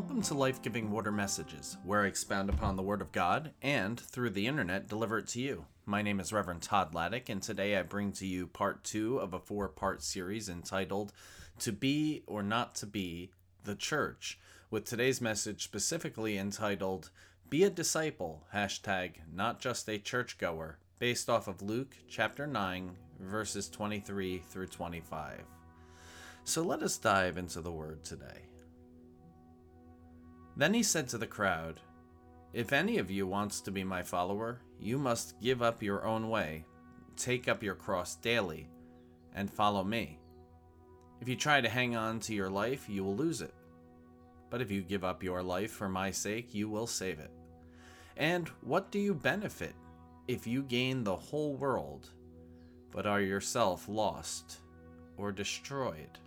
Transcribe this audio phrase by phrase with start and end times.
[0.00, 4.00] Welcome to Life Giving Water Messages, where I expound upon the Word of God and,
[4.00, 5.66] through the internet, deliver it to you.
[5.84, 9.34] My name is Reverend Todd Laddick, and today I bring to you part two of
[9.34, 11.12] a four part series entitled
[11.58, 13.30] To Be or Not to Be
[13.64, 14.38] the Church,
[14.70, 17.10] with today's message specifically entitled
[17.50, 23.68] Be a Disciple, hashtag not just a churchgoer, based off of Luke chapter 9, verses
[23.68, 25.42] 23 through 25.
[26.44, 28.49] So let us dive into the Word today.
[30.56, 31.80] Then he said to the crowd,
[32.52, 36.28] If any of you wants to be my follower, you must give up your own
[36.28, 36.64] way,
[37.16, 38.68] take up your cross daily,
[39.34, 40.18] and follow me.
[41.20, 43.54] If you try to hang on to your life, you will lose it.
[44.48, 47.30] But if you give up your life for my sake, you will save it.
[48.16, 49.74] And what do you benefit
[50.28, 52.10] if you gain the whole world,
[52.90, 54.58] but are yourself lost
[55.16, 56.18] or destroyed?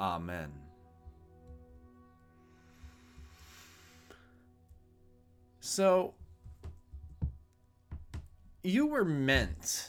[0.00, 0.52] Amen.
[5.78, 6.14] So,
[8.64, 9.88] you were meant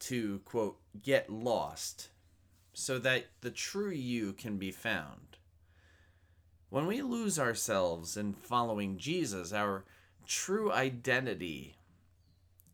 [0.00, 2.10] to, quote, get lost
[2.74, 5.38] so that the true you can be found.
[6.68, 9.86] When we lose ourselves in following Jesus, our
[10.26, 11.76] true identity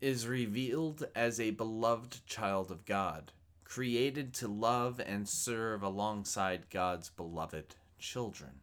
[0.01, 3.31] is revealed as a beloved child of God,
[3.63, 8.63] created to love and serve alongside God's beloved children.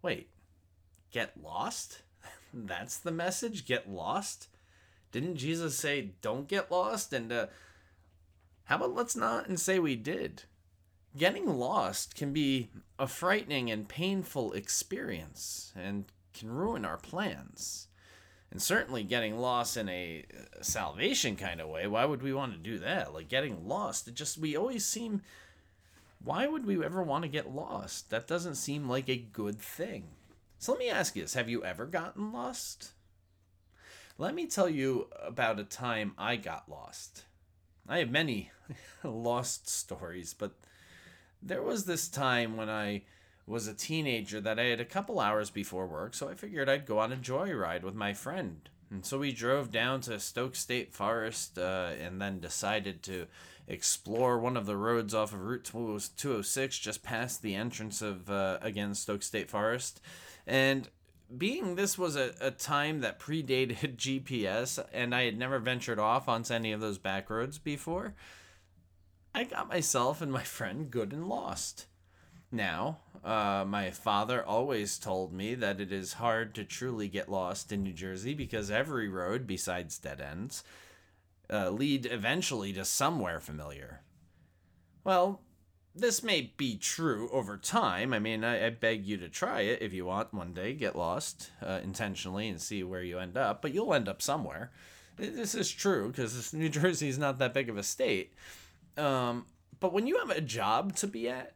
[0.00, 0.30] Wait,
[1.10, 2.00] get lost?
[2.54, 3.66] That's the message?
[3.66, 4.48] Get lost?
[5.10, 7.12] Didn't Jesus say, don't get lost?
[7.12, 7.46] And uh,
[8.64, 10.44] how about let's not and say we did?
[11.16, 17.88] Getting lost can be a frightening and painful experience and can ruin our plans.
[18.50, 20.24] And certainly getting lost in a
[20.62, 23.12] salvation kind of way, why would we want to do that?
[23.12, 25.22] Like getting lost, it just, we always seem,
[26.22, 28.10] why would we ever want to get lost?
[28.10, 30.04] That doesn't seem like a good thing.
[30.58, 32.92] So let me ask you this Have you ever gotten lost?
[34.16, 37.24] Let me tell you about a time I got lost.
[37.88, 38.50] I have many
[39.04, 40.52] lost stories, but
[41.42, 43.02] there was this time when I
[43.46, 46.86] was a teenager that I had a couple hours before work, so I figured I'd
[46.86, 48.68] go on a joyride with my friend.
[48.90, 53.26] And so we drove down to Stokes State Forest uh, and then decided to
[53.66, 58.58] explore one of the roads off of Route 206 just past the entrance of, uh,
[58.62, 60.00] again, Stokes State Forest.
[60.46, 60.88] And
[61.36, 66.28] being this was a, a time that predated GPS and I had never ventured off
[66.28, 68.14] onto any of those back roads before,
[69.34, 71.86] I got myself and my friend good and lost.
[72.52, 77.72] Now, uh, my father always told me that it is hard to truly get lost
[77.72, 80.62] in New Jersey because every road, besides dead ends,
[81.52, 84.02] uh, lead eventually to somewhere familiar.
[85.02, 85.40] Well,
[85.94, 88.12] this may be true over time.
[88.12, 90.96] I mean, I, I, beg you to try it if you want one day, get
[90.96, 94.72] lost uh, intentionally and see where you end up, but you'll end up somewhere.
[95.16, 98.32] This is true because New Jersey is not that big of a state.
[98.96, 99.46] Um,
[99.78, 101.54] but when you have a job to be at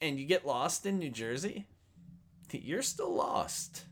[0.00, 1.66] and you get lost in New Jersey,
[2.52, 3.84] you're still lost.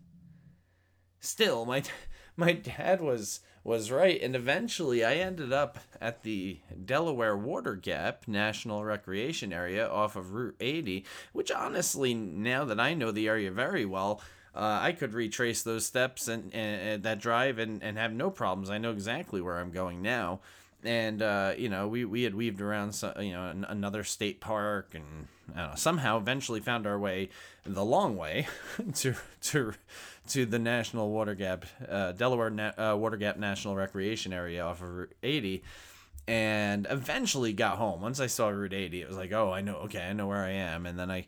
[1.21, 1.82] Still, my
[2.37, 4.22] my dad was was right.
[4.22, 10.32] And eventually I ended up at the Delaware Water Gap National Recreation Area off of
[10.32, 14.22] Route 80, which honestly, now that I know the area very well,
[14.55, 18.31] uh, I could retrace those steps and, and, and, that drive and, and have no
[18.31, 18.71] problems.
[18.71, 20.41] I know exactly where I'm going now.
[20.86, 25.26] And, uh, you know, we, we had weaved around, you know, another state park and
[25.54, 27.30] know, somehow eventually found our way
[27.64, 28.47] the long way
[28.94, 29.72] to, to,
[30.28, 34.82] to the National Water Gap, uh, Delaware Na- uh, Water Gap National Recreation Area off
[34.82, 35.62] of Route 80,
[36.28, 38.00] and eventually got home.
[38.00, 40.44] Once I saw Route 80, it was like, oh, I know, okay, I know where
[40.44, 40.87] I am.
[40.87, 41.26] And then I,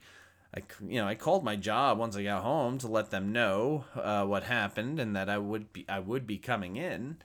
[0.55, 3.85] I, you know, I called my job once I got home to let them know
[3.95, 7.19] uh, what happened and that I would be, I would be coming in.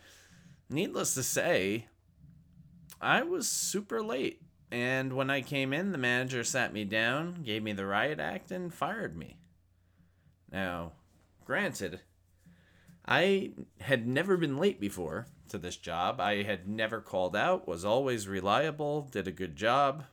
[0.69, 1.87] Needless to say,
[3.03, 4.41] I was super late.
[4.71, 8.49] And when I came in, the manager sat me down, gave me the riot act,
[8.49, 9.37] and fired me.
[10.51, 10.93] Now,
[11.45, 11.99] Granted,
[13.05, 13.51] I
[13.81, 16.21] had never been late before to this job.
[16.21, 20.05] I had never called out, was always reliable, did a good job,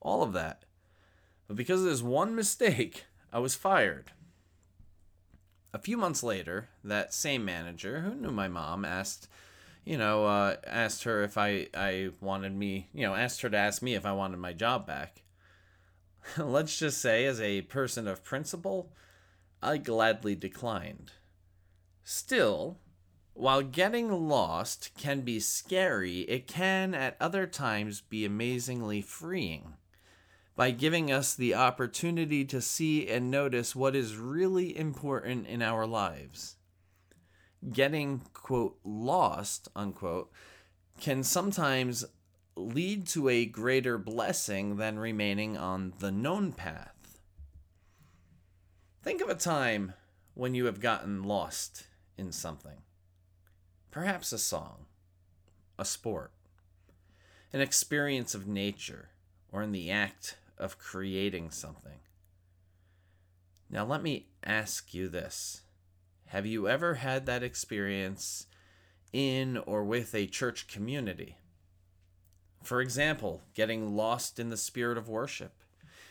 [0.00, 0.64] all of that.
[1.48, 4.12] But because of this one mistake, I was fired.
[5.74, 9.28] A few months later, that same manager, who knew my mom, asked,
[9.88, 13.56] you know, uh, asked her if I, I wanted me, you know, asked her to
[13.56, 15.22] ask me if I wanted my job back.
[16.36, 18.92] Let's just say, as a person of principle,
[19.62, 21.12] I gladly declined.
[22.04, 22.76] Still,
[23.32, 29.72] while getting lost can be scary, it can at other times be amazingly freeing.
[30.54, 35.86] by giving us the opportunity to see and notice what is really important in our
[35.86, 36.56] lives.
[37.72, 40.30] Getting, quote, lost, unquote,
[41.00, 42.04] can sometimes
[42.56, 47.18] lead to a greater blessing than remaining on the known path.
[49.02, 49.94] Think of a time
[50.34, 52.82] when you have gotten lost in something.
[53.90, 54.86] Perhaps a song,
[55.78, 56.32] a sport,
[57.52, 59.10] an experience of nature,
[59.50, 62.00] or in the act of creating something.
[63.70, 65.62] Now, let me ask you this
[66.28, 68.48] Have you ever had that experience
[69.14, 71.38] in or with a church community?
[72.62, 75.62] For example, getting lost in the spirit of worship,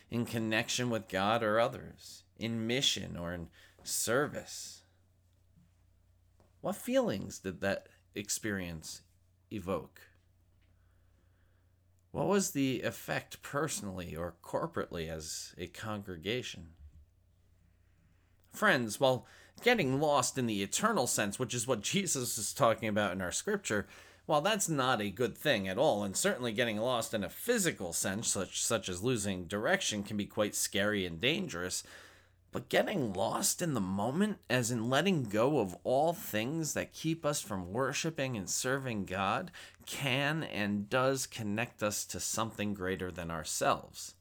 [0.10, 3.50] in connection with God or others, in mission or in
[3.84, 4.82] service.
[6.62, 9.04] What feelings did that experience
[9.52, 10.02] evoke?
[12.12, 16.70] What was the effect personally or corporately as a congregation?
[18.52, 19.28] Friends, while
[19.62, 23.32] getting lost in the eternal sense, which is what Jesus is talking about in our
[23.32, 23.88] scripture,
[24.26, 27.94] while that's not a good thing at all, and certainly getting lost in a physical
[27.94, 31.84] sense, such, such as losing direction, can be quite scary and dangerous,
[32.52, 37.26] but getting lost in the moment, as in letting go of all things that keep
[37.26, 39.52] us from worshiping and serving God,
[39.86, 44.16] can and does connect us to something greater than ourselves.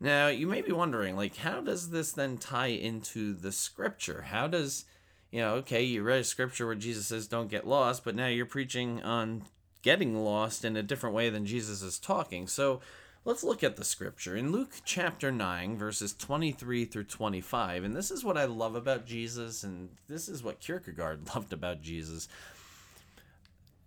[0.00, 4.22] Now, you may be wondering, like, how does this then tie into the scripture?
[4.22, 4.86] How does
[5.30, 8.26] you know, okay, you read a scripture where Jesus says, don't get lost, but now
[8.26, 9.44] you're preaching on
[9.82, 12.48] getting lost in a different way than Jesus is talking.
[12.48, 12.80] So
[13.24, 14.36] let's look at the scripture.
[14.36, 19.06] In Luke chapter 9, verses 23 through 25, and this is what I love about
[19.06, 22.28] Jesus, and this is what Kierkegaard loved about Jesus.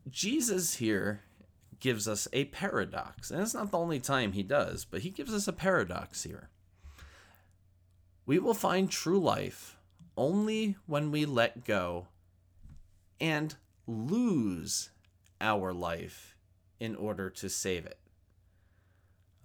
[0.09, 1.21] Jesus here
[1.83, 5.33] gives us a paradox, and it's not the only time he does, but he gives
[5.33, 6.49] us a paradox here.
[8.25, 9.75] We will find true life
[10.15, 12.07] only when we let go
[13.19, 13.53] and
[13.85, 14.91] lose
[15.41, 16.37] our life
[16.79, 17.99] in order to save it.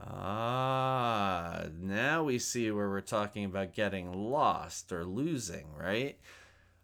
[0.00, 6.16] Ah, now we see where we're talking about getting lost or losing, right?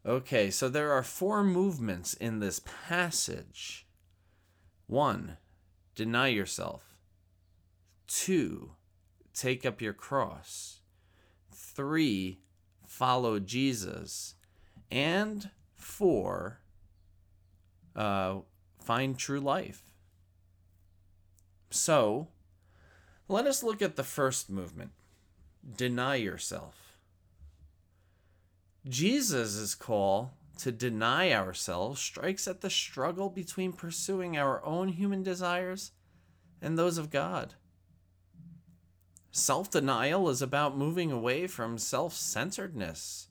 [0.05, 3.87] Okay, so there are four movements in this passage.
[4.89, 5.37] One,
[5.95, 6.95] deny yourself.
[8.07, 8.73] Two,
[9.33, 10.81] take up your cross.
[11.51, 12.41] Three,
[12.87, 14.35] follow Jesus,
[14.91, 16.61] and four,
[17.97, 18.39] uh,
[18.79, 19.83] find true life.
[21.71, 22.29] So,
[23.29, 24.93] let us look at the first movement
[25.77, 26.99] deny yourself.
[28.87, 35.93] Jesus' call to deny ourselves strikes at the struggle between pursuing our own human desires
[36.63, 37.55] and those of God.
[39.31, 43.29] Self denial is about moving away from self centeredness,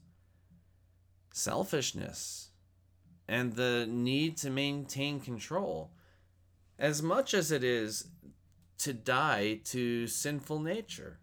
[1.32, 2.50] selfishness,
[3.26, 5.92] and the need to maintain control,
[6.78, 8.08] as much as it is
[8.78, 11.20] to die to sinful nature.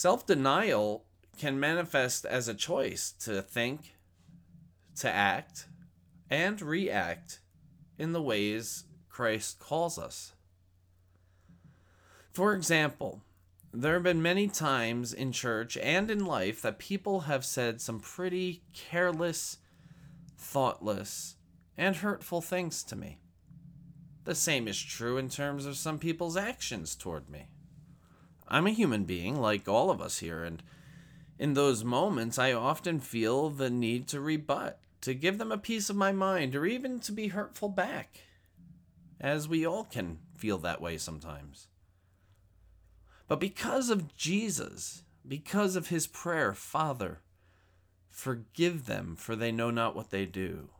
[0.00, 1.06] Self denial
[1.38, 3.96] can manifest as a choice to think,
[4.94, 5.66] to act,
[6.30, 7.40] and react
[7.98, 10.34] in the ways Christ calls us.
[12.30, 13.22] For example,
[13.72, 17.98] there have been many times in church and in life that people have said some
[17.98, 19.58] pretty careless,
[20.36, 21.34] thoughtless,
[21.76, 23.18] and hurtful things to me.
[24.26, 27.48] The same is true in terms of some people's actions toward me.
[28.48, 30.62] I'm a human being like all of us here, and
[31.38, 35.88] in those moments, I often feel the need to rebut, to give them a piece
[35.90, 38.22] of my mind, or even to be hurtful back
[39.20, 41.68] as we all can feel that way sometimes.
[43.26, 47.20] But because of Jesus, because of his prayer, Father,
[48.10, 50.70] forgive them, for they know not what they do.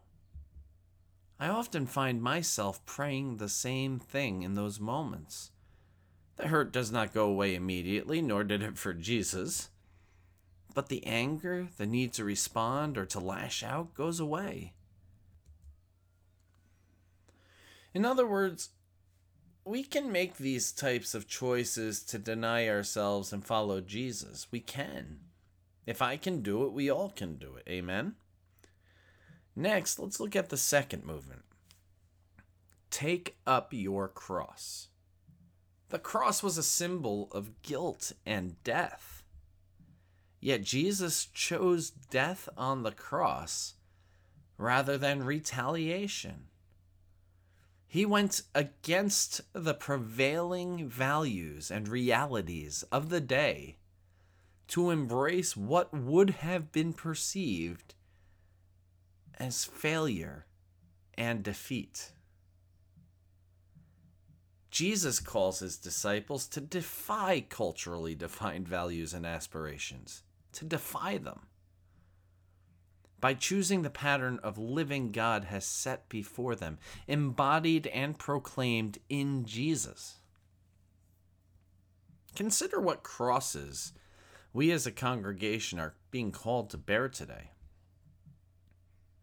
[1.39, 5.53] I often find myself praying the same thing in those moments.
[6.39, 9.71] The hurt does not go away immediately, nor did it for Jesus.
[10.73, 14.75] But the anger, the need to respond or to lash out, goes away.
[17.93, 18.71] In other words,
[19.65, 24.47] we can make these types of choices to deny ourselves and follow Jesus.
[24.53, 25.19] We can.
[25.87, 27.69] If I can do it, we all can do it.
[27.69, 28.15] Amen?
[29.57, 31.43] Next, let's look at the second movement
[32.91, 34.88] Take up your cross.
[35.91, 39.23] The cross was a symbol of guilt and death.
[40.41, 43.75] Yet Jesus chose death on the cross
[44.59, 46.49] rather than retaliation.
[47.87, 53.79] He went against the prevailing values and realities of the day
[54.69, 57.95] to embrace what would have been perceived
[59.39, 60.45] as failure
[61.17, 62.13] and defeat.
[64.71, 70.23] Jesus calls his disciples to defy culturally defined values and aspirations,
[70.53, 71.41] to defy them
[73.21, 79.45] by choosing the pattern of living God has set before them, embodied and proclaimed in
[79.45, 80.17] Jesus.
[82.37, 83.93] Consider what crosses
[84.53, 87.51] we as a congregation are being called to bear today.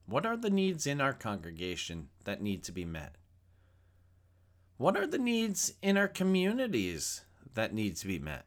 [0.05, 3.15] What are the needs in our congregation that need to be met?
[4.77, 8.45] What are the needs in our communities that need to be met?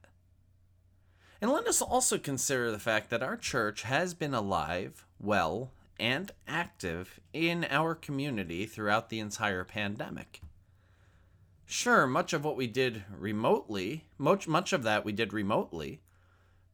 [1.40, 6.30] And let us also consider the fact that our church has been alive, well, and
[6.46, 10.42] active in our community throughout the entire pandemic.
[11.64, 16.00] Sure, much of what we did remotely, much, much of that we did remotely,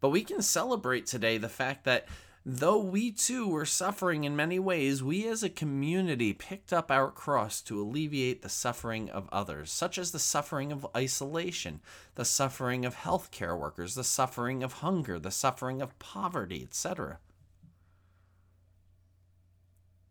[0.01, 2.07] but we can celebrate today the fact that
[2.47, 7.11] Though we too were suffering in many ways, we as a community picked up our
[7.11, 11.81] cross to alleviate the suffering of others, such as the suffering of isolation,
[12.17, 17.19] the suffering of healthcare workers, the suffering of hunger, the suffering of poverty, etc.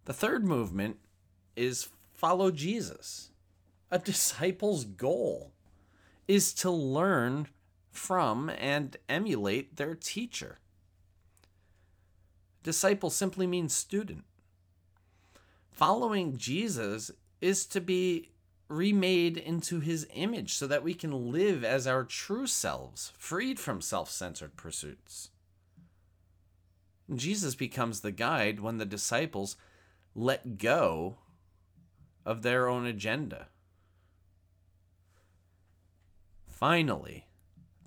[0.06, 0.98] The third movement
[1.56, 3.30] is follow Jesus.
[3.92, 5.52] A disciple's goal
[6.28, 7.48] is to learn
[7.92, 10.58] from and emulate their teacher.
[12.64, 14.24] Disciple simply means student.
[15.72, 18.30] Following Jesus is to be
[18.70, 23.82] remade into his image so that we can live as our true selves, freed from
[23.82, 25.30] self centered pursuits.
[27.14, 29.58] Jesus becomes the guide when the disciples
[30.16, 31.18] let go
[32.26, 33.48] of their own agenda.
[36.48, 37.28] Finally,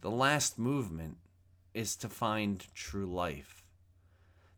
[0.02, 1.16] the last movement
[1.72, 3.65] is to find true life.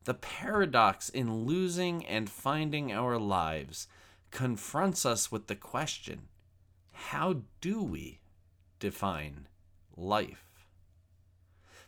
[0.09, 3.89] The paradox in losing and finding our lives
[4.31, 6.29] confronts us with the question
[6.93, 8.21] how do we
[8.81, 9.49] define
[9.99, 10.65] life?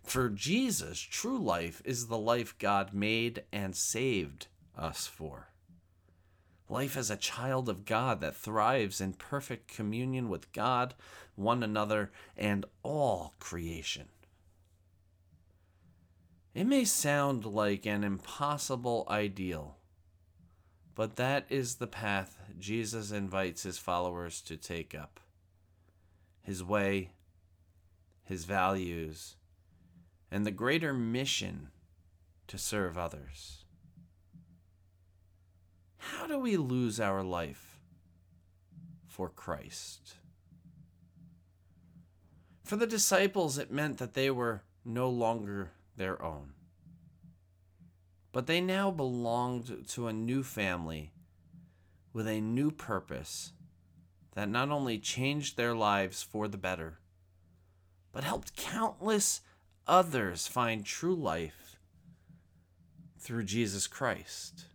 [0.03, 5.49] For Jesus, true life is the life God made and saved us for.
[6.69, 10.93] Life as a child of God that thrives in perfect communion with God,
[11.37, 14.11] one another, and all creation.
[16.55, 19.77] It may sound like an impossible ideal,
[20.97, 25.21] but that is the path Jesus invites his followers to take up.
[26.43, 27.13] His way,
[28.25, 29.37] his values,
[30.31, 31.69] and the greater mission
[32.49, 33.65] to serve others.
[35.99, 37.79] How do we lose our life
[39.07, 40.15] for Christ?
[42.65, 46.53] For the disciples, it meant that they were no longer their own.
[48.33, 51.13] But they now belonged to a new family
[52.13, 53.53] with a new purpose
[54.35, 56.99] that not only changed their lives for the better,
[58.13, 59.41] but helped countless
[59.87, 61.77] others find true life
[63.19, 64.67] through Jesus Christ.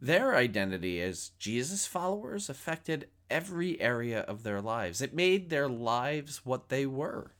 [0.00, 5.00] Their identity as Jesus followers affected every area of their lives.
[5.00, 7.32] It made their lives what they were.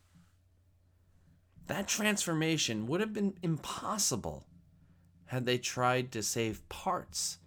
[1.67, 4.47] That transformation would have been impossible
[5.27, 7.39] had they tried to save parts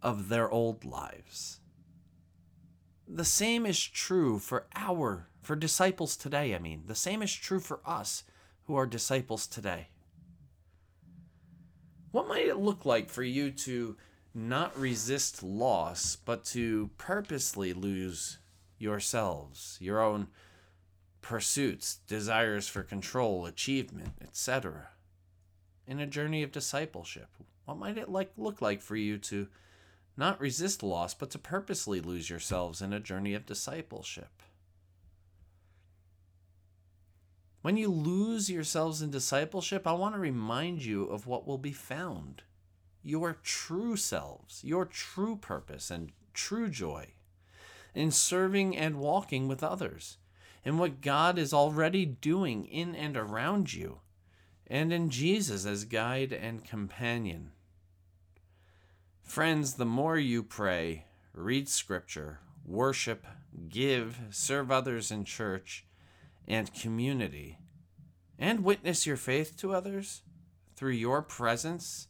[0.00, 1.60] of their old lives.
[3.06, 6.84] The same is true for our, for disciples today, I mean.
[6.86, 8.24] The same is true for us
[8.64, 9.88] who are disciples today.
[12.10, 13.96] What might it look like for you to
[14.34, 18.38] not resist loss, but to purposely lose
[18.78, 20.28] yourselves, your own
[21.20, 24.88] pursuits, desires for control, achievement, etc.
[25.86, 27.28] In a journey of discipleship,
[27.64, 29.48] what might it like look like for you to
[30.16, 34.42] not resist loss, but to purposely lose yourselves in a journey of discipleship?
[37.62, 41.72] When you lose yourselves in discipleship, I want to remind you of what will be
[41.72, 42.42] found
[43.02, 47.08] your true selves, your true purpose and true joy
[47.94, 50.18] in serving and walking with others
[50.64, 54.00] in what God is already doing in and around you,
[54.66, 57.52] and in Jesus as guide and companion.
[59.22, 63.26] Friends, the more you pray, read scripture, worship,
[63.68, 65.84] give, serve others in church
[66.46, 67.58] and community,
[68.38, 70.22] and witness your faith to others
[70.76, 72.08] through your presence,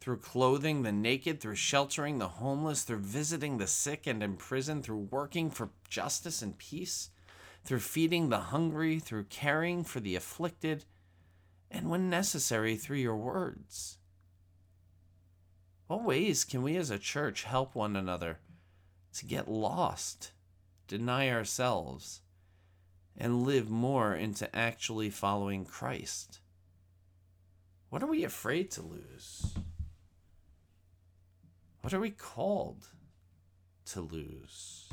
[0.00, 5.08] through clothing the naked, through sheltering the homeless, through visiting the sick and imprisoned, through
[5.10, 7.10] working for justice and peace,
[7.68, 10.86] through feeding the hungry, through caring for the afflicted,
[11.70, 13.98] and when necessary, through your words.
[15.86, 18.38] What ways can we as a church help one another
[19.18, 20.32] to get lost,
[20.86, 22.22] deny ourselves,
[23.18, 26.40] and live more into actually following Christ?
[27.90, 29.52] What are we afraid to lose?
[31.82, 32.86] What are we called
[33.92, 34.88] to lose?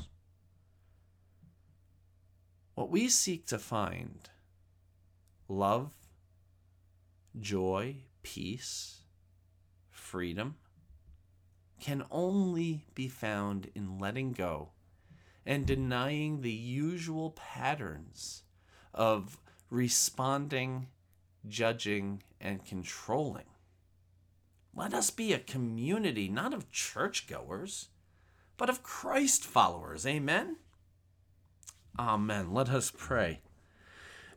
[2.76, 4.30] What we seek to find
[5.48, 5.94] love,
[7.40, 9.00] joy, peace,
[9.90, 10.56] freedom
[11.80, 14.72] can only be found in letting go
[15.46, 18.44] and denying the usual patterns
[18.94, 19.40] of
[19.70, 20.88] responding,
[21.48, 23.46] judging, and controlling.
[24.74, 27.88] Let us be a community not of churchgoers,
[28.58, 30.06] but of Christ followers.
[30.06, 30.58] Amen.
[31.98, 32.54] Amen.
[32.54, 33.42] Let us pray.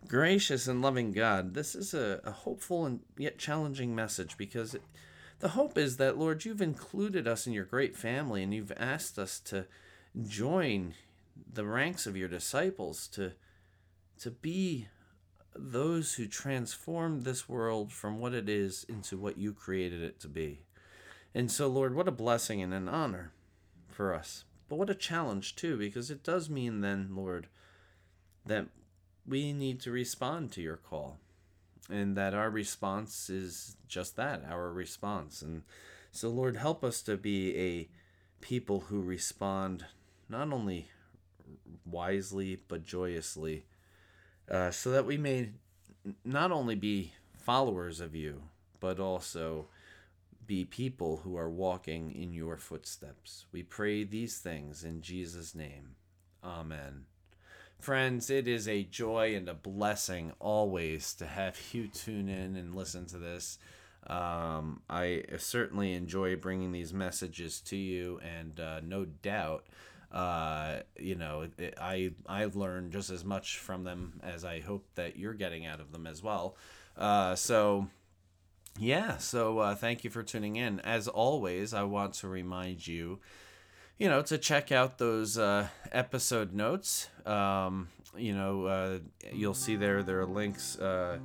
[0.07, 4.83] Gracious and loving God, this is a, a hopeful and yet challenging message because it,
[5.41, 9.19] the hope is that, Lord, you've included us in your great family and you've asked
[9.19, 9.67] us to
[10.27, 10.95] join
[11.53, 13.33] the ranks of your disciples, to,
[14.21, 14.89] to be
[15.55, 20.29] those who transform this world from what it is into what you created it to
[20.29, 20.63] be.
[21.35, 23.33] And so, Lord, what a blessing and an honor
[23.89, 24.45] for us.
[24.69, 27.49] But what a challenge, too, because it does mean then, Lord,
[28.45, 28.67] that
[29.27, 31.19] we need to respond to your call.
[31.91, 35.41] And that our response is just that, our response.
[35.41, 35.63] And
[36.13, 37.89] so, Lord, help us to be a
[38.43, 39.87] people who respond
[40.29, 40.91] not only
[41.87, 43.65] wisely, but joyously
[44.51, 45.51] uh, so that we may
[46.25, 48.43] not only be followers of you,
[48.81, 49.67] but also
[50.49, 53.47] be people who are walking in your footsteps.
[53.53, 55.95] We pray these things in Jesus' name.
[56.43, 57.05] Amen.
[57.79, 62.75] Friends, it is a joy and a blessing always to have you tune in and
[62.75, 63.59] listen to this.
[64.09, 69.65] Um, I certainly enjoy bringing these messages to you, and uh, no doubt
[70.11, 74.87] uh, you know, it, I I've learned just as much from them as I hope
[74.95, 76.57] that you're getting out of them as well.
[76.97, 77.89] Uh, so
[78.79, 80.81] yeah, so uh, thank you for tuning in.
[80.81, 83.19] As always, I want to remind you,
[83.99, 87.09] you know, to check out those uh, episode notes.
[87.27, 88.99] Um, you know, uh,
[89.33, 91.19] you'll see there there are links uh,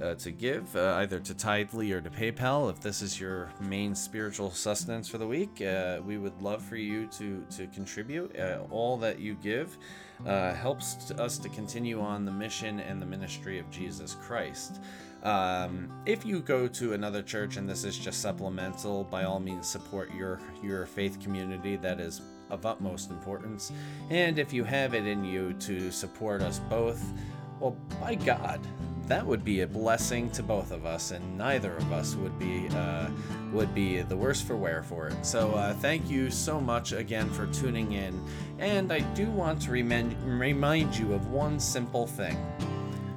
[0.00, 2.70] uh, to give, uh, either to Tithely or to PayPal.
[2.70, 6.76] If this is your main spiritual sustenance for the week, uh, we would love for
[6.76, 8.36] you to, to contribute.
[8.70, 9.76] All that you give
[10.24, 14.80] uh, helps us to continue on the mission and the ministry of Jesus Christ.
[15.22, 19.66] Um, if you go to another church and this is just supplemental, by all means
[19.66, 21.76] support your your faith community.
[21.76, 23.72] That is of utmost importance.
[24.10, 27.02] And if you have it in you to support us both,
[27.58, 28.60] well, by God,
[29.06, 32.68] that would be a blessing to both of us, and neither of us would be
[32.70, 33.08] uh,
[33.52, 35.24] would be the worse for wear for it.
[35.24, 38.20] So uh, thank you so much again for tuning in,
[38.58, 42.36] and I do want to remind remind you of one simple thing,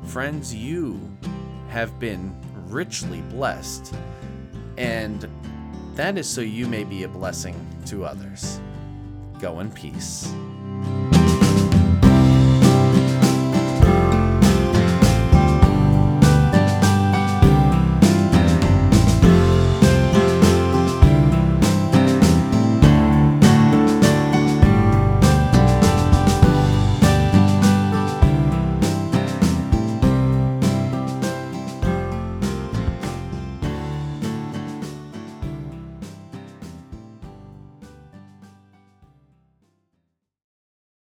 [0.05, 0.53] friends.
[0.53, 0.99] You
[1.69, 2.35] have been
[2.67, 3.93] richly blessed,
[4.77, 5.27] and
[5.95, 7.55] that is so you may be a blessing
[7.87, 8.61] to others.
[9.39, 10.33] Go in peace.